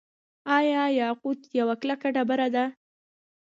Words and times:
آیا 0.57 0.83
یاقوت 0.99 1.41
یوه 1.59 1.75
کلکه 1.81 2.07
ډبره 2.15 2.47
ده؟ 2.55 2.65